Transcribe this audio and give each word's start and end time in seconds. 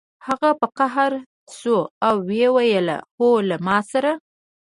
هغه 0.27 0.49
په 0.59 0.67
قهر 0.77 1.11
شو 1.57 1.77
او 2.07 2.15
ویې 2.27 2.49
ویل 2.55 2.87
هو 3.17 3.29
له 3.49 3.57
ما 3.65 3.77
سره 3.91 4.11